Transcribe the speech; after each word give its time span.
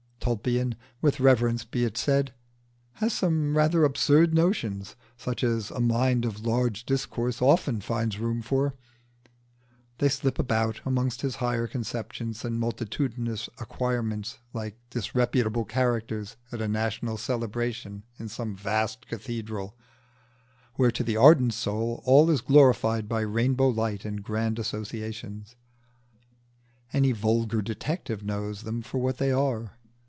Tulpian, 0.23 0.75
with 1.01 1.19
reverence 1.19 1.65
be 1.65 1.83
it 1.83 1.97
said, 1.97 2.31
has 2.93 3.11
some 3.11 3.57
rather 3.57 3.83
absurd 3.83 4.35
notions, 4.35 4.95
such 5.17 5.43
as 5.43 5.71
a 5.71 5.79
mind 5.79 6.25
of 6.25 6.45
large 6.45 6.85
discourse 6.85 7.41
often 7.41 7.81
finds 7.81 8.19
room 8.19 8.43
for: 8.43 8.75
they 9.97 10.07
slip 10.09 10.37
about 10.37 10.79
among 10.85 11.09
his 11.09 11.37
higher 11.37 11.65
conceptions 11.65 12.45
and 12.45 12.59
multitudinous 12.59 13.49
acquirements 13.59 14.37
like 14.53 14.77
disreputable 14.91 15.65
characters 15.65 16.37
at 16.51 16.61
a 16.61 16.67
national 16.67 17.17
celebration 17.17 18.03
in 18.19 18.29
some 18.29 18.55
vast 18.55 19.07
cathedral, 19.07 19.75
where 20.75 20.91
to 20.91 21.03
the 21.03 21.17
ardent 21.17 21.53
soul 21.55 21.99
all 22.05 22.29
is 22.29 22.41
glorified 22.41 23.09
by 23.09 23.21
rainbow 23.21 23.67
light 23.67 24.05
and 24.05 24.23
grand 24.23 24.59
associations: 24.59 25.55
any 26.93 27.11
vulgar 27.11 27.61
detective 27.63 28.23
knows 28.23 28.61
them 28.61 28.83
for 28.83 28.99
what 28.99 29.17
they 29.17 29.31
are. 29.31 29.71